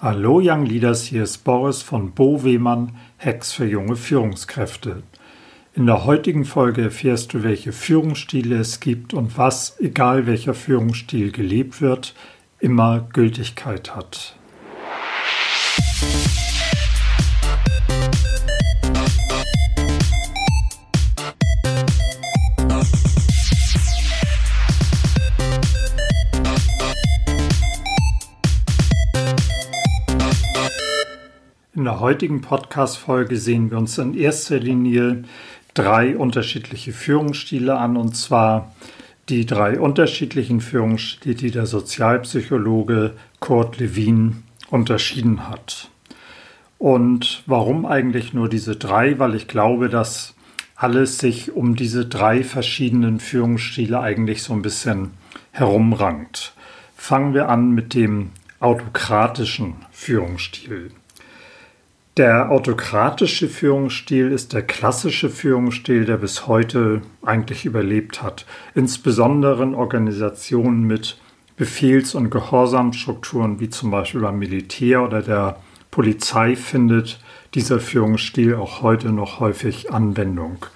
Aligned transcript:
Hallo 0.00 0.40
Young 0.40 0.64
Leaders, 0.64 1.02
hier 1.02 1.24
ist 1.24 1.38
Boris 1.38 1.82
von 1.82 2.12
Bo 2.12 2.44
Wehmann, 2.44 2.92
Hacks 3.18 3.50
für 3.50 3.66
junge 3.66 3.96
Führungskräfte. 3.96 5.02
In 5.74 5.86
der 5.86 6.04
heutigen 6.04 6.44
Folge 6.44 6.82
erfährst 6.82 7.34
du, 7.34 7.42
welche 7.42 7.72
Führungsstile 7.72 8.58
es 8.58 8.78
gibt 8.78 9.12
und 9.12 9.36
was, 9.36 9.74
egal 9.80 10.28
welcher 10.28 10.54
Führungsstil 10.54 11.32
gelebt 11.32 11.80
wird, 11.80 12.14
immer 12.60 13.08
Gültigkeit 13.12 13.96
hat. 13.96 14.37
In 31.78 31.84
der 31.84 32.00
heutigen 32.00 32.40
Podcast-Folge 32.40 33.36
sehen 33.36 33.70
wir 33.70 33.78
uns 33.78 33.98
in 33.98 34.14
erster 34.14 34.58
Linie 34.58 35.22
drei 35.74 36.16
unterschiedliche 36.16 36.92
Führungsstile 36.92 37.78
an, 37.78 37.96
und 37.96 38.16
zwar 38.16 38.74
die 39.28 39.46
drei 39.46 39.78
unterschiedlichen 39.78 40.60
Führungsstile, 40.60 41.36
die 41.36 41.52
der 41.52 41.66
Sozialpsychologe 41.66 43.12
Kurt 43.38 43.78
Lewin 43.78 44.42
unterschieden 44.70 45.48
hat. 45.48 45.88
Und 46.78 47.44
warum 47.46 47.86
eigentlich 47.86 48.34
nur 48.34 48.48
diese 48.48 48.74
drei? 48.74 49.20
Weil 49.20 49.36
ich 49.36 49.46
glaube, 49.46 49.88
dass 49.88 50.34
alles 50.74 51.18
sich 51.18 51.52
um 51.52 51.76
diese 51.76 52.06
drei 52.06 52.42
verschiedenen 52.42 53.20
Führungsstile 53.20 54.00
eigentlich 54.00 54.42
so 54.42 54.52
ein 54.52 54.62
bisschen 54.62 55.12
herumrankt. 55.52 56.54
Fangen 56.96 57.34
wir 57.34 57.48
an 57.48 57.70
mit 57.70 57.94
dem 57.94 58.30
autokratischen 58.58 59.76
Führungsstil. 59.92 60.90
Der 62.18 62.50
autokratische 62.50 63.46
Führungsstil 63.46 64.32
ist 64.32 64.52
der 64.52 64.62
klassische 64.62 65.30
Führungsstil, 65.30 66.04
der 66.04 66.16
bis 66.16 66.48
heute 66.48 67.00
eigentlich 67.22 67.64
überlebt 67.64 68.24
hat. 68.24 68.44
Insbesondere 68.74 69.62
in 69.62 69.76
Organisationen 69.76 70.82
mit 70.82 71.16
Befehls- 71.56 72.16
und 72.16 72.30
Gehorsamstrukturen 72.30 73.60
wie 73.60 73.70
zum 73.70 73.92
Beispiel 73.92 74.22
beim 74.22 74.36
Militär 74.36 75.04
oder 75.04 75.22
der 75.22 75.60
Polizei 75.92 76.56
findet 76.56 77.20
dieser 77.54 77.78
Führungsstil 77.78 78.56
auch 78.56 78.82
heute 78.82 79.12
noch 79.12 79.38
häufig 79.38 79.92
Anwendung. 79.92 80.66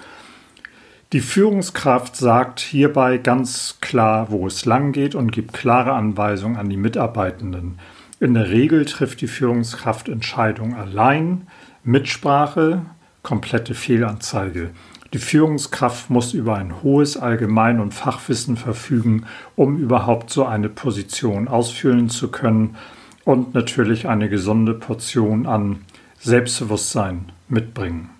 Die 1.12 1.20
Führungskraft 1.20 2.14
sagt 2.14 2.60
hierbei 2.60 3.18
ganz 3.18 3.78
klar, 3.80 4.30
wo 4.30 4.46
es 4.46 4.64
lang 4.64 4.92
geht 4.92 5.16
und 5.16 5.32
gibt 5.32 5.54
klare 5.54 5.94
Anweisungen 5.94 6.56
an 6.56 6.68
die 6.68 6.77
Mitarbeitenden. 6.77 7.80
In 8.22 8.34
der 8.34 8.50
Regel 8.50 8.84
trifft 8.84 9.20
die 9.20 9.26
Führungskraft 9.26 10.08
Entscheidungen 10.08 10.74
allein, 10.74 11.48
Mitsprache, 11.82 12.82
komplette 13.24 13.74
Fehlanzeige. 13.74 14.70
Die 15.12 15.18
Führungskraft 15.18 16.08
muss 16.08 16.32
über 16.32 16.54
ein 16.54 16.84
hohes 16.84 17.16
Allgemein- 17.16 17.80
und 17.80 17.92
Fachwissen 17.92 18.56
verfügen, 18.56 19.26
um 19.56 19.76
überhaupt 19.76 20.30
so 20.30 20.46
eine 20.46 20.68
Position 20.68 21.48
ausfüllen 21.48 22.10
zu 22.10 22.30
können 22.30 22.76
und 23.24 23.54
natürlich 23.54 24.06
eine 24.06 24.28
gesunde 24.28 24.74
Portion 24.74 25.48
an 25.48 25.80
Selbstbewusstsein 26.20 27.32
mitbringen. 27.48 28.10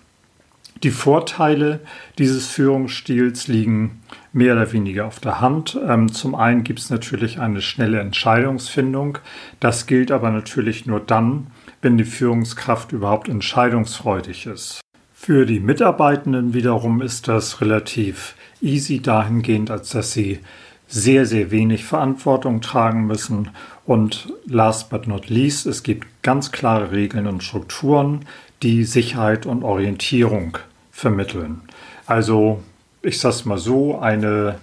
Die 0.81 0.91
Vorteile 0.91 1.79
dieses 2.17 2.47
Führungsstils 2.47 3.47
liegen 3.47 4.01
mehr 4.33 4.53
oder 4.53 4.71
weniger 4.73 5.05
auf 5.05 5.19
der 5.19 5.39
Hand. 5.39 5.79
Ähm, 5.87 6.11
zum 6.11 6.35
einen 6.35 6.63
gibt 6.63 6.79
es 6.79 6.89
natürlich 6.89 7.39
eine 7.39 7.61
schnelle 7.61 7.99
Entscheidungsfindung. 7.99 9.19
Das 9.59 9.85
gilt 9.85 10.11
aber 10.11 10.31
natürlich 10.31 10.85
nur 10.85 10.99
dann, 10.99 11.47
wenn 11.81 11.97
die 11.97 12.03
Führungskraft 12.03 12.91
überhaupt 12.91 13.29
entscheidungsfreudig 13.29 14.47
ist. 14.47 14.81
Für 15.13 15.45
die 15.45 15.61
Mitarbeitenden 15.61 16.53
wiederum 16.53 17.01
ist 17.01 17.29
das 17.29 17.61
relativ 17.61 18.35
easy 18.61 19.01
dahingehend, 19.01 19.71
als 19.71 19.91
dass 19.91 20.11
sie 20.11 20.39
sehr, 20.87 21.25
sehr 21.25 21.51
wenig 21.51 21.85
Verantwortung 21.85 22.61
tragen 22.61 23.05
müssen. 23.07 23.49
Und 23.85 24.31
last 24.45 24.89
but 24.89 25.07
not 25.07 25.29
least, 25.29 25.65
es 25.65 25.83
gibt 25.83 26.07
ganz 26.23 26.51
klare 26.51 26.91
Regeln 26.91 27.27
und 27.27 27.43
Strukturen, 27.43 28.25
die 28.61 28.83
Sicherheit 28.83 29.45
und 29.45 29.63
Orientierung 29.63 30.57
vermitteln. 30.91 31.61
Also, 32.05 32.61
ich 33.01 33.19
sag's 33.19 33.45
mal 33.45 33.57
so, 33.57 33.99
eine 33.99 34.59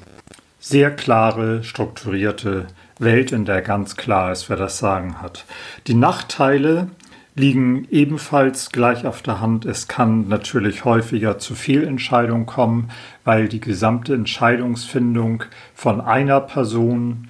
sehr 0.58 0.90
klare, 0.90 1.64
strukturierte 1.64 2.66
Welt, 2.98 3.32
in 3.32 3.44
der 3.44 3.62
ganz 3.62 3.96
klar 3.96 4.30
ist, 4.30 4.48
wer 4.48 4.56
das 4.56 4.78
Sagen 4.78 5.20
hat. 5.20 5.44
Die 5.86 5.94
Nachteile 5.94 6.88
liegen 7.34 7.86
ebenfalls 7.90 8.70
gleich 8.70 9.06
auf 9.06 9.22
der 9.22 9.40
Hand. 9.40 9.64
Es 9.64 9.88
kann 9.88 10.28
natürlich 10.28 10.84
häufiger 10.84 11.38
zu 11.38 11.54
Fehlentscheidungen 11.54 12.46
kommen, 12.46 12.90
weil 13.24 13.48
die 13.48 13.60
gesamte 13.60 14.14
Entscheidungsfindung 14.14 15.44
von 15.74 16.00
einer 16.00 16.40
Person 16.40 17.28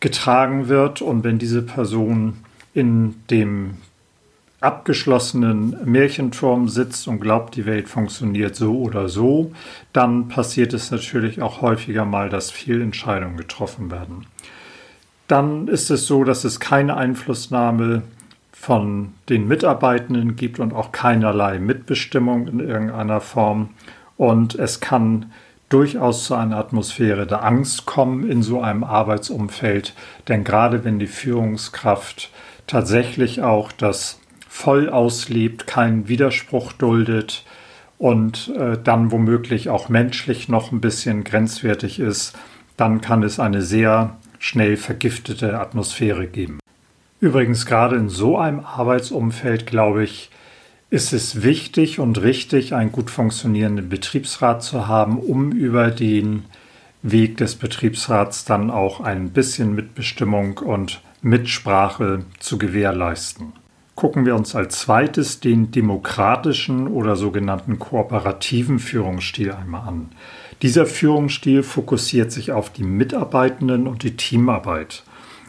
getragen 0.00 0.68
wird 0.68 1.02
und 1.02 1.24
wenn 1.24 1.38
diese 1.38 1.62
Person 1.62 2.38
in 2.72 3.16
dem 3.30 3.74
abgeschlossenen 4.60 5.76
Märchenturm 5.84 6.68
sitzt 6.68 7.08
und 7.08 7.20
glaubt, 7.20 7.56
die 7.56 7.64
Welt 7.64 7.88
funktioniert 7.88 8.54
so 8.54 8.78
oder 8.78 9.08
so, 9.08 9.52
dann 9.92 10.28
passiert 10.28 10.74
es 10.74 10.90
natürlich 10.90 11.40
auch 11.40 11.62
häufiger 11.62 12.04
mal, 12.04 12.28
dass 12.28 12.50
Fehlentscheidungen 12.50 13.38
getroffen 13.38 13.90
werden. 13.90 14.26
Dann 15.28 15.68
ist 15.68 15.90
es 15.90 16.06
so, 16.06 16.24
dass 16.24 16.44
es 16.44 16.60
keine 16.60 16.96
Einflussnahme 16.96 18.02
von 18.60 19.14
den 19.30 19.48
Mitarbeitenden 19.48 20.36
gibt 20.36 20.60
und 20.60 20.74
auch 20.74 20.92
keinerlei 20.92 21.58
Mitbestimmung 21.58 22.46
in 22.46 22.60
irgendeiner 22.60 23.22
Form. 23.22 23.70
Und 24.18 24.54
es 24.54 24.80
kann 24.80 25.32
durchaus 25.70 26.26
zu 26.26 26.34
einer 26.34 26.58
Atmosphäre 26.58 27.26
der 27.26 27.42
Angst 27.42 27.86
kommen 27.86 28.30
in 28.30 28.42
so 28.42 28.60
einem 28.60 28.84
Arbeitsumfeld. 28.84 29.94
Denn 30.28 30.44
gerade 30.44 30.84
wenn 30.84 30.98
die 30.98 31.06
Führungskraft 31.06 32.30
tatsächlich 32.66 33.40
auch 33.40 33.72
das 33.72 34.20
voll 34.46 34.90
auslebt, 34.90 35.66
keinen 35.66 36.08
Widerspruch 36.08 36.74
duldet 36.74 37.46
und 37.96 38.52
äh, 38.58 38.76
dann 38.76 39.10
womöglich 39.10 39.70
auch 39.70 39.88
menschlich 39.88 40.50
noch 40.50 40.70
ein 40.70 40.82
bisschen 40.82 41.24
grenzwertig 41.24 41.98
ist, 41.98 42.38
dann 42.76 43.00
kann 43.00 43.22
es 43.22 43.40
eine 43.40 43.62
sehr 43.62 44.18
schnell 44.38 44.76
vergiftete 44.76 45.58
Atmosphäre 45.58 46.26
geben. 46.26 46.60
Übrigens, 47.20 47.66
gerade 47.66 47.96
in 47.96 48.08
so 48.08 48.38
einem 48.38 48.60
Arbeitsumfeld, 48.60 49.66
glaube 49.66 50.04
ich, 50.04 50.30
ist 50.88 51.12
es 51.12 51.42
wichtig 51.42 52.00
und 52.00 52.20
richtig, 52.22 52.74
einen 52.74 52.90
gut 52.90 53.10
funktionierenden 53.10 53.88
Betriebsrat 53.88 54.62
zu 54.62 54.88
haben, 54.88 55.18
um 55.18 55.52
über 55.52 55.90
den 55.90 56.44
Weg 57.02 57.36
des 57.36 57.54
Betriebsrats 57.54 58.44
dann 58.44 58.70
auch 58.70 59.00
ein 59.00 59.30
bisschen 59.30 59.74
Mitbestimmung 59.74 60.58
und 60.58 61.00
Mitsprache 61.22 62.24
zu 62.38 62.58
gewährleisten 62.58 63.52
gucken 64.00 64.24
wir 64.24 64.34
uns 64.34 64.54
als 64.54 64.78
zweites 64.78 65.40
den 65.40 65.72
demokratischen 65.72 66.88
oder 66.88 67.16
sogenannten 67.16 67.78
kooperativen 67.78 68.78
Führungsstil 68.78 69.52
einmal 69.52 69.86
an. 69.86 70.08
Dieser 70.62 70.86
Führungsstil 70.86 71.62
fokussiert 71.62 72.32
sich 72.32 72.50
auf 72.50 72.70
die 72.70 72.82
Mitarbeitenden 72.82 73.86
und 73.86 74.02
die 74.02 74.16
Teamarbeit. 74.16 75.02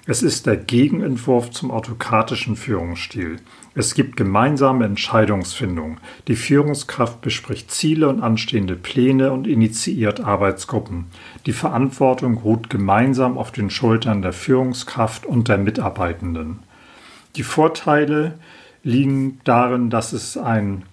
Es 0.08 0.24
ist 0.24 0.48
der 0.48 0.58
Gegenentwurf 0.58 1.52
zum 1.52 1.70
autokratischen 1.70 2.56
Führungsstil. 2.56 3.38
Es 3.76 3.94
gibt 3.94 4.18
gemeinsame 4.18 4.86
Entscheidungsfindung. 4.86 6.00
Die 6.28 6.36
Führungskraft 6.36 7.22
bespricht 7.22 7.70
Ziele 7.70 8.10
und 8.10 8.22
anstehende 8.22 8.76
Pläne 8.76 9.32
und 9.32 9.46
initiiert 9.46 10.20
Arbeitsgruppen. 10.20 11.06
Die 11.46 11.54
Verantwortung 11.54 12.40
ruht 12.40 12.72
gemeinsam 12.72 13.38
auf 13.38 13.52
den 13.52 13.70
Schultern 13.70 14.24
der 14.24 14.34
Führungskraft 14.34 15.28
und 15.28 15.48
der 15.48 15.60
Mitarbeitenden. 15.60 16.60
Die 17.36 17.44
Vorteile 17.44 18.40
liegen 18.84 19.40
darin, 19.44 19.92
dass 19.92 20.14
es 20.14 20.36
ein, 20.36 20.84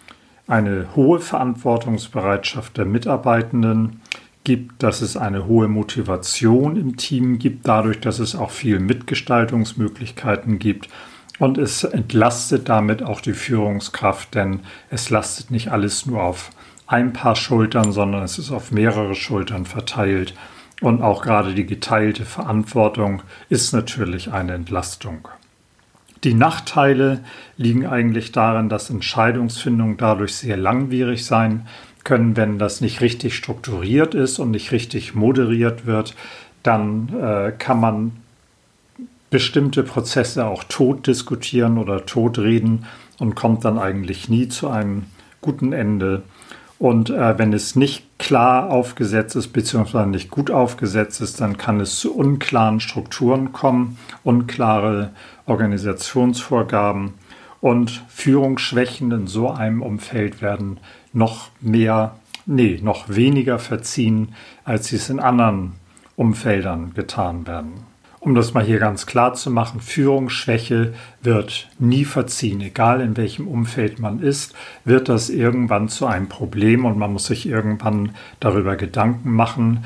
eine 0.46 0.94
hohe 0.94 1.20
Verantwortungsbereitschaft 1.20 2.76
der 2.76 2.84
Mitarbeitenden 2.84 4.02
gibt, 4.48 4.82
dass 4.82 5.02
es 5.02 5.18
eine 5.18 5.44
hohe 5.44 5.68
Motivation 5.68 6.76
im 6.76 6.96
Team 6.96 7.38
gibt, 7.38 7.68
dadurch, 7.68 8.00
dass 8.00 8.18
es 8.18 8.34
auch 8.34 8.50
viel 8.50 8.80
Mitgestaltungsmöglichkeiten 8.80 10.58
gibt. 10.58 10.88
Und 11.38 11.58
es 11.58 11.84
entlastet 11.84 12.66
damit 12.70 13.02
auch 13.02 13.20
die 13.20 13.34
Führungskraft, 13.34 14.34
denn 14.34 14.60
es 14.88 15.10
lastet 15.10 15.50
nicht 15.50 15.70
alles 15.70 16.06
nur 16.06 16.22
auf 16.22 16.48
ein 16.86 17.12
paar 17.12 17.36
Schultern, 17.36 17.92
sondern 17.92 18.22
es 18.22 18.38
ist 18.38 18.50
auf 18.50 18.72
mehrere 18.72 19.14
Schultern 19.14 19.66
verteilt. 19.66 20.32
Und 20.80 21.02
auch 21.02 21.20
gerade 21.20 21.52
die 21.52 21.66
geteilte 21.66 22.24
Verantwortung 22.24 23.20
ist 23.50 23.74
natürlich 23.74 24.32
eine 24.32 24.54
Entlastung. 24.54 25.28
Die 26.24 26.32
Nachteile 26.32 27.22
liegen 27.58 27.86
eigentlich 27.86 28.32
darin, 28.32 28.70
dass 28.70 28.88
Entscheidungsfindungen 28.88 29.98
dadurch 29.98 30.36
sehr 30.36 30.56
langwierig 30.56 31.26
sein 31.26 31.66
können, 32.08 32.38
wenn 32.38 32.58
das 32.58 32.80
nicht 32.80 33.02
richtig 33.02 33.36
strukturiert 33.36 34.14
ist 34.14 34.38
und 34.38 34.50
nicht 34.50 34.72
richtig 34.72 35.14
moderiert 35.14 35.84
wird, 35.84 36.14
dann 36.62 37.10
äh, 37.20 37.52
kann 37.52 37.80
man 37.80 38.12
bestimmte 39.28 39.82
Prozesse 39.82 40.46
auch 40.46 40.64
tot 40.64 41.06
diskutieren 41.06 41.76
oder 41.76 42.06
totreden 42.06 42.86
und 43.18 43.34
kommt 43.34 43.66
dann 43.66 43.78
eigentlich 43.78 44.30
nie 44.30 44.48
zu 44.48 44.68
einem 44.68 45.04
guten 45.42 45.74
Ende. 45.74 46.22
Und 46.78 47.10
äh, 47.10 47.38
wenn 47.38 47.52
es 47.52 47.76
nicht 47.76 48.06
klar 48.18 48.70
aufgesetzt 48.70 49.36
ist, 49.36 49.48
beziehungsweise 49.48 50.08
nicht 50.08 50.30
gut 50.30 50.50
aufgesetzt 50.50 51.20
ist, 51.20 51.42
dann 51.42 51.58
kann 51.58 51.78
es 51.78 51.98
zu 51.98 52.16
unklaren 52.16 52.80
Strukturen 52.80 53.52
kommen, 53.52 53.98
unklare 54.24 55.10
Organisationsvorgaben 55.44 57.12
und 57.60 58.02
Führungsschwächen 58.08 59.12
in 59.12 59.26
so 59.26 59.50
einem 59.50 59.82
Umfeld 59.82 60.40
werden 60.40 60.78
noch 61.12 61.50
mehr, 61.60 62.16
nee, 62.46 62.78
noch 62.82 63.08
weniger 63.08 63.58
verziehen, 63.58 64.34
als 64.64 64.88
sie 64.88 64.96
es 64.96 65.10
in 65.10 65.20
anderen 65.20 65.72
Umfeldern 66.16 66.94
getan 66.94 67.46
werden. 67.46 67.88
Um 68.20 68.34
das 68.34 68.52
mal 68.52 68.64
hier 68.64 68.80
ganz 68.80 69.06
klar 69.06 69.34
zu 69.34 69.50
machen, 69.50 69.80
Führungsschwäche 69.80 70.92
wird 71.22 71.68
nie 71.78 72.04
verziehen. 72.04 72.60
Egal 72.60 73.00
in 73.00 73.16
welchem 73.16 73.46
Umfeld 73.46 74.00
man 74.00 74.20
ist, 74.20 74.54
wird 74.84 75.08
das 75.08 75.30
irgendwann 75.30 75.88
zu 75.88 76.06
einem 76.06 76.28
Problem 76.28 76.84
und 76.84 76.98
man 76.98 77.12
muss 77.12 77.26
sich 77.26 77.46
irgendwann 77.46 78.16
darüber 78.40 78.74
Gedanken 78.74 79.32
machen, 79.32 79.84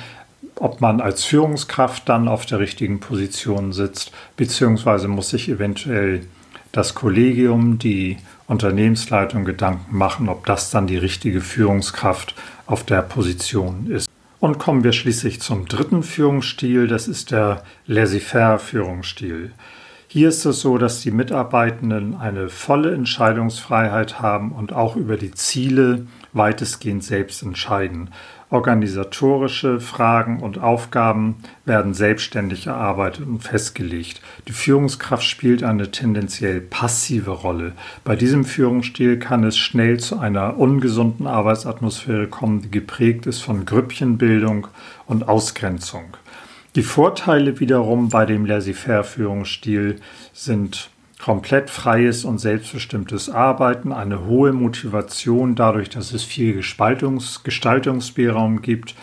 ob 0.56 0.80
man 0.80 1.00
als 1.00 1.24
Führungskraft 1.24 2.08
dann 2.08 2.26
auf 2.26 2.46
der 2.46 2.58
richtigen 2.58 3.00
Position 3.00 3.72
sitzt, 3.72 4.12
beziehungsweise 4.36 5.08
muss 5.08 5.30
sich 5.30 5.48
eventuell 5.48 6.26
das 6.72 6.94
Kollegium, 6.94 7.78
die 7.78 8.16
Unternehmensleitung 8.46 9.44
Gedanken 9.44 9.96
machen, 9.96 10.28
ob 10.28 10.46
das 10.46 10.70
dann 10.70 10.86
die 10.86 10.96
richtige 10.96 11.40
Führungskraft 11.40 12.34
auf 12.66 12.84
der 12.84 13.02
Position 13.02 13.86
ist. 13.90 14.08
Und 14.40 14.58
kommen 14.58 14.82
wir 14.82 14.92
schließlich 14.92 15.40
zum 15.40 15.66
dritten 15.66 16.02
Führungsstil, 16.02 16.88
das 16.88 17.06
ist 17.06 17.30
der 17.30 17.62
Laissez-faire-Führungsstil. 17.86 19.52
Hier 20.08 20.28
ist 20.28 20.44
es 20.44 20.60
so, 20.60 20.78
dass 20.78 21.00
die 21.00 21.10
Mitarbeitenden 21.10 22.16
eine 22.16 22.48
volle 22.48 22.92
Entscheidungsfreiheit 22.92 24.20
haben 24.20 24.52
und 24.52 24.72
auch 24.72 24.96
über 24.96 25.16
die 25.16 25.30
Ziele 25.30 26.06
weitestgehend 26.32 27.04
selbst 27.04 27.42
entscheiden. 27.42 28.10
Organisatorische 28.52 29.80
Fragen 29.80 30.40
und 30.40 30.58
Aufgaben 30.58 31.36
werden 31.64 31.94
selbstständig 31.94 32.66
erarbeitet 32.66 33.26
und 33.26 33.40
festgelegt. 33.40 34.20
Die 34.46 34.52
Führungskraft 34.52 35.24
spielt 35.24 35.64
eine 35.64 35.90
tendenziell 35.90 36.60
passive 36.60 37.30
Rolle. 37.30 37.72
Bei 38.04 38.14
diesem 38.14 38.44
Führungsstil 38.44 39.18
kann 39.18 39.42
es 39.44 39.56
schnell 39.56 39.98
zu 40.00 40.18
einer 40.18 40.58
ungesunden 40.58 41.26
Arbeitsatmosphäre 41.26 42.26
kommen, 42.28 42.60
die 42.60 42.70
geprägt 42.70 43.24
ist 43.24 43.40
von 43.40 43.64
Grüppchenbildung 43.64 44.66
und 45.06 45.30
Ausgrenzung. 45.30 46.18
Die 46.74 46.82
Vorteile 46.82 47.58
wiederum 47.58 48.10
bei 48.10 48.26
dem 48.26 48.44
Laissez-faire-Führungsstil 48.44 49.96
sind 50.34 50.90
komplett 51.22 51.70
freies 51.70 52.24
und 52.24 52.38
selbstbestimmtes 52.38 53.30
Arbeiten, 53.30 53.92
eine 53.92 54.24
hohe 54.26 54.52
Motivation 54.52 55.54
dadurch, 55.54 55.88
dass 55.88 56.12
es 56.12 56.24
viel 56.24 56.54
Gestaltungs 56.54 57.44
Gestaltungsspielraum 57.44 58.60
gibt 58.60 58.96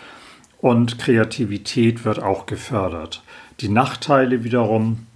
und 0.58 0.98
Kreativität 0.98 2.04
wird 2.04 2.22
auch 2.22 2.44
gefördert. 2.44 3.22
Die 3.60 3.70
Nachteile 3.70 4.44
wiederum 4.44 5.06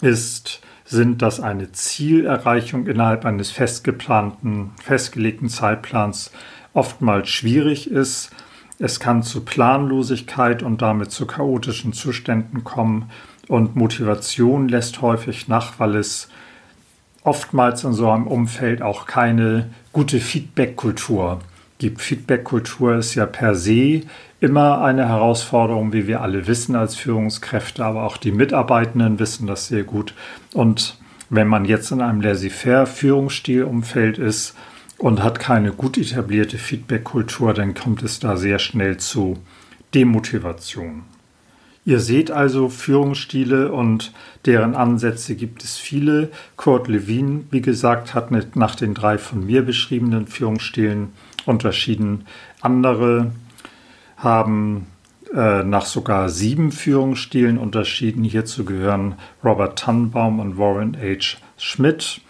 ist, 0.00 0.60
sind, 0.84 1.20
dass 1.20 1.40
eine 1.40 1.72
Zielerreichung 1.72 2.86
innerhalb 2.86 3.24
eines 3.24 3.50
festgeplanten, 3.50 4.70
festgelegten 4.80 5.48
Zeitplans 5.48 6.30
oftmals 6.74 7.28
schwierig 7.28 7.90
ist. 7.90 8.30
Es 8.78 9.00
kann 9.00 9.24
zu 9.24 9.44
Planlosigkeit 9.44 10.62
und 10.62 10.80
damit 10.80 11.10
zu 11.10 11.26
chaotischen 11.26 11.92
Zuständen 11.92 12.62
kommen 12.62 13.10
und 13.48 13.76
Motivation 13.76 14.68
lässt 14.68 15.02
häufig 15.02 15.48
nach, 15.48 15.78
weil 15.78 15.96
es 15.96 16.28
oftmals 17.22 17.84
in 17.84 17.92
so 17.92 18.10
einem 18.10 18.26
Umfeld 18.26 18.82
auch 18.82 19.06
keine 19.06 19.70
gute 19.92 20.20
Feedback-Kultur 20.20 21.40
gibt. 21.78 22.00
Feedback-Kultur 22.00 22.96
ist 22.96 23.14
ja 23.14 23.26
per 23.26 23.54
se 23.54 24.02
immer 24.40 24.82
eine 24.82 25.08
Herausforderung, 25.08 25.92
wie 25.92 26.06
wir 26.06 26.20
alle 26.20 26.46
wissen 26.46 26.76
als 26.76 26.94
Führungskräfte, 26.94 27.84
aber 27.84 28.04
auch 28.04 28.16
die 28.16 28.32
Mitarbeitenden 28.32 29.18
wissen 29.18 29.46
das 29.46 29.68
sehr 29.68 29.82
gut. 29.82 30.14
Und 30.52 30.98
wenn 31.30 31.48
man 31.48 31.64
jetzt 31.64 31.90
in 31.90 32.00
einem 32.00 32.20
laissez-faire 32.20 32.86
Führungsstilumfeld 32.86 34.18
ist 34.18 34.54
und 34.98 35.22
hat 35.22 35.40
keine 35.40 35.72
gut 35.72 35.98
etablierte 35.98 36.58
Feedback-Kultur, 36.58 37.54
dann 37.54 37.74
kommt 37.74 38.02
es 38.02 38.20
da 38.20 38.36
sehr 38.36 38.58
schnell 38.58 38.98
zu 38.98 39.38
Demotivation. 39.94 41.02
Ihr 41.86 42.00
seht 42.00 42.32
also 42.32 42.68
Führungsstile 42.68 43.70
und 43.70 44.12
deren 44.44 44.74
Ansätze 44.74 45.36
gibt 45.36 45.62
es 45.62 45.78
viele. 45.78 46.30
Kurt 46.56 46.88
Lewin, 46.88 47.46
wie 47.52 47.60
gesagt, 47.60 48.12
hat 48.12 48.32
nach 48.56 48.74
den 48.74 48.92
drei 48.92 49.18
von 49.18 49.46
mir 49.46 49.62
beschriebenen 49.62 50.26
Führungsstilen 50.26 51.12
unterschieden. 51.46 52.26
Andere 52.60 53.30
haben 54.16 54.88
äh, 55.32 55.62
nach 55.62 55.86
sogar 55.86 56.28
sieben 56.28 56.72
Führungsstilen 56.72 57.56
unterschieden. 57.56 58.24
Hierzu 58.24 58.64
gehören 58.64 59.14
Robert 59.44 59.78
Tannenbaum 59.78 60.40
und 60.40 60.58
Warren 60.58 60.96
H. 61.00 61.38
Schmidt. 61.56 62.20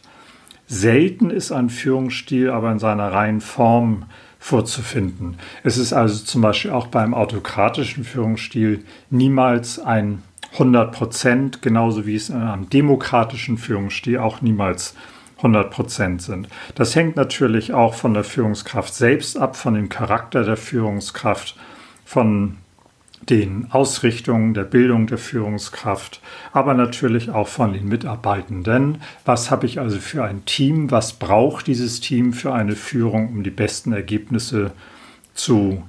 Selten 0.67 1.31
ist 1.31 1.51
ein 1.51 1.71
Führungsstil 1.71 2.51
aber 2.51 2.71
in 2.71 2.77
seiner 2.77 3.11
reinen 3.11 3.41
Form 3.41 4.05
vorzufinden. 4.37 5.37
Es 5.63 5.79
ist 5.79 5.91
also 5.91 6.23
zum 6.23 6.43
Beispiel 6.43 6.69
auch 6.69 6.85
beim 6.85 7.15
autokratischen 7.15 8.03
Führungsstil 8.03 8.85
niemals 9.09 9.79
ein 9.79 10.21
100 10.53 10.91
Prozent, 10.91 11.61
genauso 11.63 12.05
wie 12.05 12.15
es 12.15 12.29
in 12.29 12.35
einem 12.35 12.69
demokratischen 12.69 13.57
Führungsstil 13.57 14.19
auch 14.19 14.43
niemals 14.43 14.93
100 14.93 15.18
Prozent 15.41 16.21
sind. 16.21 16.49
Das 16.75 16.95
hängt 16.95 17.15
natürlich 17.15 17.73
auch 17.73 17.93
von 17.93 18.13
der 18.13 18.23
Führungskraft 18.23 18.93
selbst 18.93 19.37
ab, 19.37 19.55
von 19.55 19.73
dem 19.73 19.89
Charakter 19.89 20.43
der 20.43 20.57
Führungskraft, 20.57 21.55
von 22.05 22.57
den 23.29 23.67
Ausrichtungen 23.71 24.53
der 24.53 24.63
Bildung 24.63 25.07
der 25.07 25.17
Führungskraft, 25.17 26.21
aber 26.51 26.73
natürlich 26.73 27.29
auch 27.29 27.47
von 27.47 27.73
den 27.73 27.87
Mitarbeitenden. 27.87 29.01
Was 29.25 29.51
habe 29.51 29.65
ich 29.65 29.79
also 29.79 29.99
für 29.99 30.23
ein 30.23 30.45
Team? 30.45 30.89
Was 30.91 31.13
braucht 31.13 31.67
dieses 31.67 31.99
Team 31.99 32.33
für 32.33 32.53
eine 32.53 32.75
Führung, 32.75 33.29
um 33.29 33.43
die 33.43 33.51
besten 33.51 33.91
Ergebnisse 33.93 34.71
zu 35.33 35.83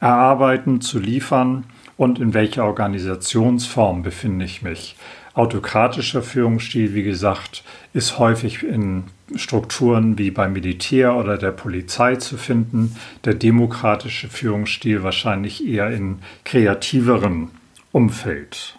erarbeiten, 0.00 0.80
zu 0.80 0.98
liefern? 0.98 1.64
Und 1.96 2.20
in 2.20 2.32
welcher 2.32 2.64
Organisationsform 2.64 4.02
befinde 4.02 4.44
ich 4.44 4.62
mich? 4.62 4.96
Autokratischer 5.38 6.22
Führungsstil, 6.22 6.94
wie 6.94 7.04
gesagt, 7.04 7.62
ist 7.92 8.18
häufig 8.18 8.64
in 8.64 9.04
Strukturen 9.36 10.18
wie 10.18 10.32
beim 10.32 10.52
Militär 10.52 11.14
oder 11.14 11.38
der 11.38 11.52
Polizei 11.52 12.16
zu 12.16 12.36
finden. 12.36 12.96
Der 13.24 13.34
demokratische 13.34 14.28
Führungsstil 14.28 15.04
wahrscheinlich 15.04 15.64
eher 15.64 15.90
in 15.90 16.18
kreativerem 16.44 17.50
Umfeld. 17.92 18.76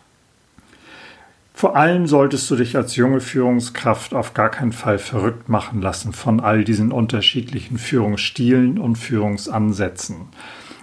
Vor 1.54 1.78
allem 1.78 2.08
solltest 2.08 2.52
du 2.52 2.58
dich 2.58 2.76
als 2.76 2.98
junge 2.98 3.22
Führungskraft 3.22 4.14
auf 4.14 4.34
gar 4.34 4.50
keinen 4.50 4.74
Fall 4.74 5.00
verrückt 5.00 5.48
machen 5.48 5.82
lassen 5.82 6.12
von 6.12 6.42
all 6.42 6.66
diesen 6.66 6.92
unterschiedlichen 6.92 7.78
Führungsstilen 7.78 8.80
und 8.80 8.98
Führungsansätzen. 8.98 10.28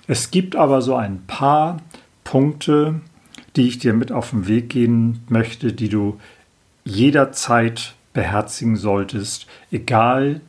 Es 0.07 0.31
gibt 0.31 0.57
aber 0.57 0.81
so 0.81 0.95
ein 0.95 1.27
paar 1.27 1.83
Punkte, 2.25 3.03
die 3.57 3.69
ich 3.69 3.79
dir 3.79 3.95
mit 3.95 4.13
auf 4.13 4.31
den 4.31 4.47
Weg 4.47 4.69
gehen 4.69 5.25
möchte, 5.29 5.73
die 5.73 5.89
du 5.89 6.21
jederzeit 6.85 7.95
beherzigen 8.13 8.77
solltest, 8.77 9.47
egal 9.71 10.41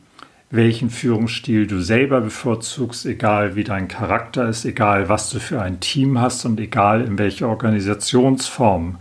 welchen 0.50 0.88
Führungsstil 0.88 1.66
du 1.66 1.80
selber 1.82 2.20
bevorzugst, 2.20 3.04
egal 3.04 3.54
wie 3.54 3.64
dein 3.64 3.88
Charakter 3.88 4.48
ist, 4.48 4.64
egal 4.64 5.08
was 5.08 5.30
du 5.30 5.40
für 5.40 5.60
ein 5.60 5.80
Team 5.80 6.18
hast 6.20 6.44
und 6.46 6.58
egal 6.58 7.02
in 7.02 7.18
welcher 7.18 7.48
Organisationsform 7.48 8.98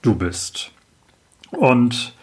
du 0.00 0.14
bist. 0.14 0.72
Und 1.50 2.14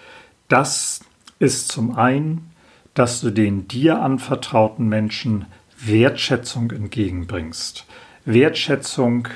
das 0.48 1.02
ist 1.38 1.68
zum 1.68 1.96
einen, 1.96 2.50
dass 2.94 3.22
du 3.22 3.30
den 3.30 3.68
dir 3.68 4.02
anvertrauten 4.02 4.88
Menschen 4.88 5.46
Wertschätzung 5.78 6.72
entgegenbringst. 6.72 7.86
Wertschätzung 8.24 9.28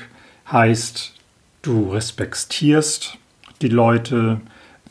heißt, 0.50 1.14
du 1.62 1.90
respektierst 1.90 3.18
die 3.62 3.68
Leute, 3.68 4.40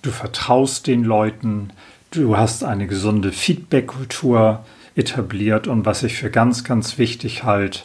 du 0.01 0.11
vertraust 0.11 0.87
den 0.87 1.03
Leuten, 1.03 1.71
du 2.11 2.37
hast 2.37 2.63
eine 2.63 2.87
gesunde 2.87 3.31
Feedback-Kultur 3.31 4.63
etabliert 4.95 5.67
und 5.67 5.85
was 5.85 6.03
ich 6.03 6.17
für 6.17 6.29
ganz, 6.29 6.63
ganz 6.63 6.97
wichtig 6.97 7.43
halte, 7.43 7.81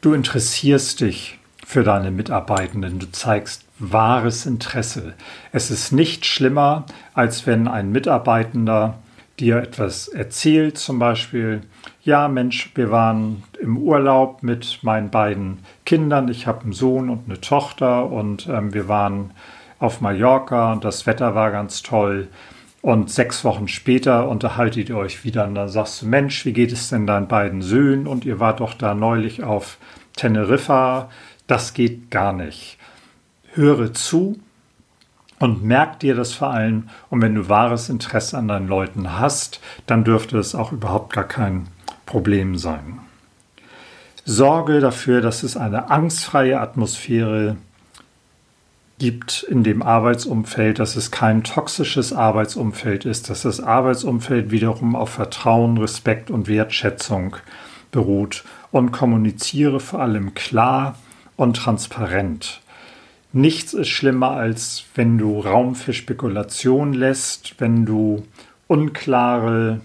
du 0.00 0.14
interessierst 0.14 1.00
dich 1.00 1.38
für 1.66 1.82
deine 1.82 2.10
Mitarbeitenden, 2.10 2.98
du 2.98 3.10
zeigst 3.10 3.64
wahres 3.78 4.46
Interesse. 4.46 5.14
Es 5.52 5.70
ist 5.70 5.92
nicht 5.92 6.26
schlimmer, 6.26 6.86
als 7.14 7.46
wenn 7.46 7.68
ein 7.68 7.90
Mitarbeitender 7.90 8.98
dir 9.42 9.56
etwas 9.56 10.06
erzählt, 10.06 10.78
zum 10.78 11.00
Beispiel, 11.00 11.62
ja 12.02 12.28
Mensch, 12.28 12.70
wir 12.76 12.92
waren 12.92 13.42
im 13.60 13.76
Urlaub 13.76 14.42
mit 14.42 14.78
meinen 14.82 15.10
beiden 15.10 15.58
Kindern, 15.84 16.28
ich 16.28 16.46
habe 16.46 16.62
einen 16.62 16.72
Sohn 16.72 17.10
und 17.10 17.24
eine 17.26 17.40
Tochter 17.40 18.10
und 18.10 18.48
ähm, 18.48 18.72
wir 18.72 18.86
waren 18.86 19.32
auf 19.80 20.00
Mallorca 20.00 20.72
und 20.72 20.84
das 20.84 21.06
Wetter 21.06 21.34
war 21.34 21.50
ganz 21.50 21.82
toll. 21.82 22.28
Und 22.82 23.10
sechs 23.10 23.44
Wochen 23.44 23.68
später 23.68 24.28
unterhaltet 24.28 24.88
ihr 24.88 24.96
euch 24.96 25.24
wieder 25.24 25.46
und 25.46 25.56
dann 25.56 25.68
sagst 25.68 26.02
du, 26.02 26.06
Mensch, 26.06 26.44
wie 26.44 26.52
geht 26.52 26.72
es 26.72 26.88
denn 26.88 27.06
deinen 27.06 27.28
beiden 27.28 27.62
Söhnen? 27.62 28.06
Und 28.06 28.24
ihr 28.24 28.40
wart 28.40 28.60
doch 28.60 28.74
da 28.74 28.94
neulich 28.94 29.42
auf 29.42 29.78
Teneriffa. 30.16 31.10
Das 31.46 31.74
geht 31.74 32.10
gar 32.10 32.32
nicht. 32.32 32.78
Höre 33.54 33.92
zu 33.92 34.38
und 35.42 35.64
merk 35.64 35.98
dir 35.98 36.14
das 36.14 36.32
vor 36.32 36.50
allem. 36.50 36.88
Und 37.10 37.20
wenn 37.20 37.34
du 37.34 37.48
wahres 37.48 37.88
Interesse 37.88 38.38
an 38.38 38.46
deinen 38.46 38.68
Leuten 38.68 39.18
hast, 39.18 39.60
dann 39.86 40.04
dürfte 40.04 40.38
es 40.38 40.54
auch 40.54 40.70
überhaupt 40.70 41.12
gar 41.12 41.24
kein 41.24 41.66
Problem 42.06 42.56
sein. 42.56 43.00
Sorge 44.24 44.78
dafür, 44.78 45.20
dass 45.20 45.42
es 45.42 45.56
eine 45.56 45.90
angstfreie 45.90 46.60
Atmosphäre 46.60 47.56
gibt 49.00 49.42
in 49.42 49.64
dem 49.64 49.82
Arbeitsumfeld, 49.82 50.78
dass 50.78 50.94
es 50.94 51.10
kein 51.10 51.42
toxisches 51.42 52.12
Arbeitsumfeld 52.12 53.04
ist, 53.04 53.28
dass 53.28 53.42
das 53.42 53.60
Arbeitsumfeld 53.60 54.52
wiederum 54.52 54.94
auf 54.94 55.10
Vertrauen, 55.10 55.76
Respekt 55.76 56.30
und 56.30 56.46
Wertschätzung 56.46 57.34
beruht 57.90 58.44
und 58.70 58.92
kommuniziere 58.92 59.80
vor 59.80 60.00
allem 60.00 60.34
klar 60.34 60.96
und 61.34 61.56
transparent. 61.56 62.61
Nichts 63.32 63.72
ist 63.72 63.88
schlimmer, 63.88 64.32
als 64.32 64.84
wenn 64.94 65.18
du 65.18 65.40
Raum 65.40 65.74
für 65.74 65.92
Spekulation 65.92 66.92
lässt, 66.92 67.54
wenn 67.58 67.86
du 67.86 68.26
unklare 68.66 69.80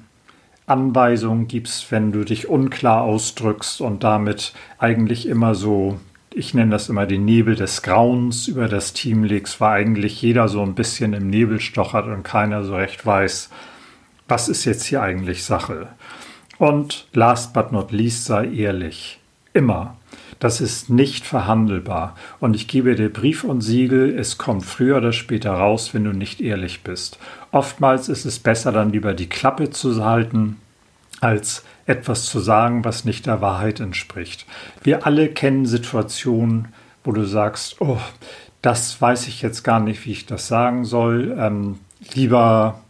Anweisungen 0.66 1.48
gibst, 1.48 1.92
wenn 1.92 2.12
du 2.12 2.26
dich 2.26 2.50
unklar 2.50 3.04
ausdrückst 3.04 3.80
und 3.80 4.04
damit 4.04 4.54
eigentlich 4.80 5.28
immer 5.28 5.56
so 5.56 5.98
ich 6.38 6.54
nenne 6.54 6.72
das 6.72 6.88
immer 6.88 7.08
den 7.08 7.26
Nebel 7.26 7.56
des 7.56 7.82
Grauens 7.82 8.48
über 8.48 8.68
das 8.68 8.94
Team 8.94 9.24
legst, 9.24 9.60
weil 9.60 9.82
eigentlich 9.82 10.22
jeder 10.22 10.48
so 10.48 10.62
ein 10.62 10.76
bisschen 10.76 11.14
im 11.14 11.30
Nebel 11.30 11.60
stochert 11.60 12.06
und 12.06 12.22
keiner 12.22 12.64
so 12.64 12.76
recht 12.76 13.04
weiß, 13.04 13.50
was 14.28 14.48
ist 14.48 14.66
jetzt 14.66 14.86
hier 14.86 15.02
eigentlich 15.02 15.44
Sache. 15.44 15.88
Und 16.60 17.08
last 17.14 17.54
but 17.54 17.72
not 17.72 17.92
least 17.92 18.26
sei 18.26 18.46
ehrlich. 18.52 19.20
Immer. 19.54 19.97
Das 20.40 20.62
ist 20.62 20.90
nicht 20.90 21.26
verhandelbar. 21.26 22.16
Und 22.40 22.56
ich 22.56 22.68
gebe 22.68 22.96
dir 22.96 23.12
Brief 23.12 23.44
und 23.44 23.62
Siegel, 23.62 24.18
es 24.18 24.38
kommt 24.38 24.66
früher 24.66 24.98
oder 24.98 25.12
später 25.12 25.52
raus, 25.52 25.94
wenn 25.94 26.04
du 26.04 26.12
nicht 26.12 26.42
ehrlich 26.42 26.84
bist. 26.84 27.18
Oftmals 27.52 28.10
ist 28.10 28.26
es 28.26 28.40
besser, 28.40 28.72
dann 28.72 28.92
lieber 28.92 29.14
die 29.14 29.30
Klappe 29.30 29.70
zu 29.70 30.04
halten, 30.04 30.58
als 31.22 31.64
etwas 31.88 32.26
zu 32.26 32.40
sagen, 32.40 32.86
was 32.86 33.06
nicht 33.06 33.26
der 33.26 33.42
Wahrheit 33.42 33.80
entspricht. 33.80 34.46
Wir 34.84 35.08
alle 35.08 35.30
kennen 35.30 35.66
Situationen, 35.66 36.68
wo 37.04 37.12
du 37.12 37.24
sagst, 37.24 37.82
oh, 37.82 37.98
das 38.62 39.02
weiß 39.02 39.28
ich 39.28 39.42
jetzt 39.42 39.64
gar 39.64 39.80
nicht, 39.80 40.06
wie 40.06 40.12
ich 40.12 40.26
das 40.26 40.48
sagen 40.48 40.84
soll. 40.86 41.36
Ähm, 41.40 41.80
lieber 42.14 42.82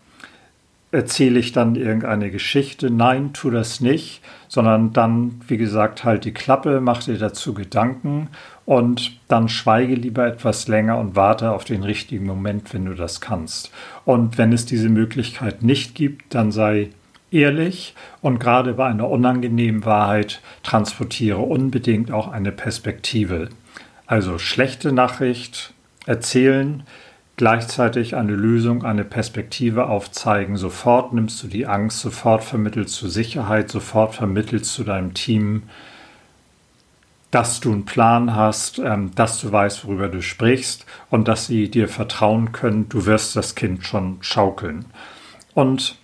erzähle 0.91 1.39
ich 1.39 1.51
dann 1.51 1.75
irgendeine 1.75 2.32
Geschichte. 2.32 2.89
Nein, 2.89 3.34
tu 3.34 3.50
das 3.50 3.82
nicht, 3.82 4.22
sondern 4.48 4.94
dann, 4.94 5.41
wie 5.48 5.58
gesagt, 5.58 6.03
halt 6.03 6.25
die 6.25 6.34
Klappe, 6.34 6.79
mach 6.82 7.03
dir 7.03 7.17
dazu 7.17 7.53
Gedanken 7.53 8.29
und 8.65 9.20
dann 9.27 9.50
schweige 9.50 9.96
lieber 9.96 10.25
etwas 10.25 10.67
länger 10.67 10.98
und 10.98 11.15
warte 11.15 11.51
auf 11.51 11.65
den 11.65 11.84
richtigen 11.84 12.25
Moment, 12.25 12.74
wenn 12.74 12.86
du 12.86 12.94
das 12.94 13.22
kannst. 13.22 13.72
Und 14.06 14.38
wenn 14.38 14.53
es 14.53 14.65
diese 14.65 14.89
Möglichkeit 14.89 15.62
nicht 15.62 15.96
gibt, 15.96 16.34
dann 16.34 16.51
sei 16.51 16.89
ehrlich 17.32 17.94
und 18.22 18.39
gerade 18.39 18.74
bei 18.74 18.88
einer 18.88 19.10
unangenehmen 19.10 19.84
Wahrheit 19.84 20.41
transportiere 20.63 21.39
unbedingt 21.39 22.12
auch 22.12 22.29
eine 22.29 22.53
Perspektive. 22.53 23.50
Also 24.06 24.38
schlechte 24.38 24.94
Nachricht 24.94 25.74
erzählen, 26.06 26.84
gleichzeitig 27.38 28.15
eine 28.15 28.34
Lösung, 28.34 28.84
eine 28.84 29.06
Perspektive 29.06 29.88
aufzeigen. 29.88 30.58
Sofort 30.58 31.13
nimmst 31.13 31.41
du 31.41 31.48
die 31.48 31.67
Angst, 31.67 32.00
sofort 32.00 32.44
vermittelst 32.44 33.01
du 33.01 33.08
Sicherheit, 33.08 33.70
sofort 33.70 34.15
vermittelst 34.15 34.77
du 34.77 34.84
deinem 34.84 35.13
Team, 35.13 35.63
dass 37.29 37.60
du 37.60 37.72
einen 37.72 37.86
Plan 37.86 38.36
hast, 38.36 38.79
ähm, 38.79 39.12
dass 39.13 39.39
du 39.39 39.51
weißt, 39.51 39.86
worüber 39.86 40.10
du 40.10 40.22
sprichst 40.22 40.86
und 41.10 41.27
dass 41.27 41.46
sie 41.46 41.70
dir 41.70 41.88
vertrauen 41.88 42.51
können, 42.51 42.89
du 42.89 43.06
wirst 43.06 43.36
das 43.36 43.53
Kind 43.53 43.86
schon 43.86 44.17
schaukeln. 44.22 44.86
Und 45.53 45.98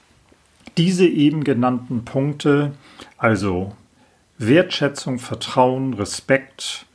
diese 0.78 1.08
eben 1.08 1.44
genannten 1.44 2.06
Punkte, 2.06 2.74
also 3.18 3.76
Wertschätzung, 4.38 5.18
Vertrauen, 5.18 5.94
Respekt, 5.94 6.86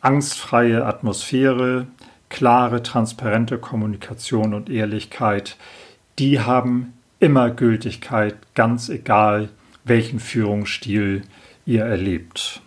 angstfreie 0.00 0.86
Atmosphäre, 0.86 1.86
klare, 2.30 2.82
transparente 2.82 3.58
Kommunikation 3.58 4.54
und 4.54 4.70
Ehrlichkeit, 4.70 5.58
die 6.18 6.40
haben 6.40 6.94
immer 7.18 7.50
Gültigkeit, 7.50 8.36
ganz 8.54 8.88
egal, 8.88 9.50
welchen 9.84 10.20
Führungsstil 10.20 11.22
ihr 11.66 11.84
erlebt. 11.84 12.62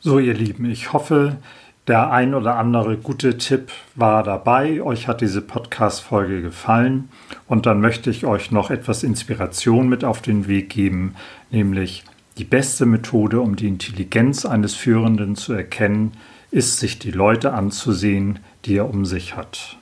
So, 0.00 0.18
ihr 0.18 0.34
Lieben, 0.34 0.66
ich 0.66 0.92
hoffe, 0.92 1.38
der 1.86 2.10
ein 2.10 2.34
oder 2.34 2.56
andere 2.56 2.96
gute 2.96 3.36
Tipp 3.36 3.70
war 3.94 4.22
dabei. 4.22 4.82
Euch 4.82 5.06
hat 5.06 5.20
diese 5.20 5.42
Podcast-Folge 5.42 6.40
gefallen. 6.40 7.10
Und 7.46 7.66
dann 7.66 7.80
möchte 7.80 8.10
ich 8.10 8.24
euch 8.24 8.50
noch 8.50 8.70
etwas 8.70 9.02
Inspiration 9.02 9.88
mit 9.88 10.02
auf 10.02 10.22
den 10.22 10.46
Weg 10.46 10.70
geben, 10.70 11.14
nämlich 11.50 12.04
die 12.38 12.44
beste 12.44 12.86
Methode, 12.86 13.40
um 13.40 13.56
die 13.56 13.68
Intelligenz 13.68 14.46
eines 14.46 14.74
Führenden 14.74 15.36
zu 15.36 15.52
erkennen, 15.52 16.12
ist, 16.54 16.78
sich 16.78 17.00
die 17.00 17.10
Leute 17.10 17.52
anzusehen, 17.52 18.38
die 18.64 18.76
er 18.76 18.88
um 18.88 19.04
sich 19.04 19.36
hat. 19.36 19.76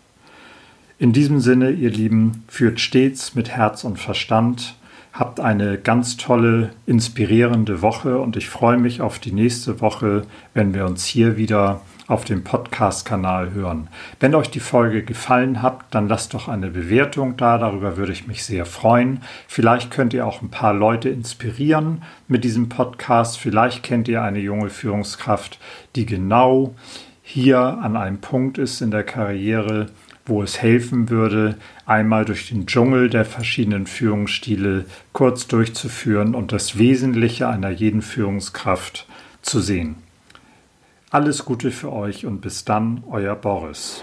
In 0.98 1.12
diesem 1.12 1.40
Sinne, 1.40 1.70
ihr 1.70 1.90
Lieben, 1.90 2.44
führt 2.48 2.80
stets 2.80 3.34
mit 3.34 3.50
Herz 3.50 3.84
und 3.84 3.98
Verstand, 3.98 4.74
habt 5.12 5.38
eine 5.38 5.76
ganz 5.76 6.16
tolle, 6.16 6.70
inspirierende 6.86 7.82
Woche 7.82 8.18
und 8.18 8.38
ich 8.38 8.48
freue 8.48 8.78
mich 8.78 9.02
auf 9.02 9.18
die 9.18 9.32
nächste 9.32 9.82
Woche, 9.82 10.22
wenn 10.54 10.72
wir 10.72 10.86
uns 10.86 11.04
hier 11.04 11.36
wieder 11.36 11.82
auf 12.12 12.24
dem 12.24 12.44
Podcast-Kanal 12.44 13.52
hören. 13.52 13.88
Wenn 14.20 14.34
euch 14.34 14.50
die 14.50 14.60
Folge 14.60 15.02
gefallen 15.02 15.62
hat, 15.62 15.80
dann 15.90 16.08
lasst 16.08 16.34
doch 16.34 16.46
eine 16.46 16.68
Bewertung 16.68 17.36
da, 17.38 17.56
darüber 17.56 17.96
würde 17.96 18.12
ich 18.12 18.26
mich 18.26 18.44
sehr 18.44 18.66
freuen. 18.66 19.22
Vielleicht 19.48 19.90
könnt 19.90 20.12
ihr 20.12 20.26
auch 20.26 20.42
ein 20.42 20.50
paar 20.50 20.74
Leute 20.74 21.08
inspirieren 21.08 22.02
mit 22.28 22.44
diesem 22.44 22.68
Podcast. 22.68 23.38
Vielleicht 23.38 23.82
kennt 23.82 24.08
ihr 24.08 24.22
eine 24.22 24.40
junge 24.40 24.68
Führungskraft, 24.68 25.58
die 25.96 26.04
genau 26.04 26.74
hier 27.22 27.58
an 27.58 27.96
einem 27.96 28.18
Punkt 28.18 28.58
ist 28.58 28.82
in 28.82 28.90
der 28.90 29.04
Karriere, 29.04 29.86
wo 30.26 30.42
es 30.42 30.60
helfen 30.60 31.08
würde, 31.08 31.56
einmal 31.86 32.26
durch 32.26 32.48
den 32.48 32.66
Dschungel 32.66 33.08
der 33.08 33.24
verschiedenen 33.24 33.86
Führungsstile 33.86 34.84
kurz 35.12 35.48
durchzuführen 35.48 36.34
und 36.34 36.52
das 36.52 36.78
Wesentliche 36.78 37.48
einer 37.48 37.70
jeden 37.70 38.02
Führungskraft 38.02 39.06
zu 39.40 39.60
sehen. 39.60 39.96
Alles 41.12 41.44
Gute 41.44 41.72
für 41.72 41.92
euch 41.92 42.24
und 42.24 42.40
bis 42.40 42.64
dann, 42.64 43.04
euer 43.06 43.34
Boris. 43.36 44.02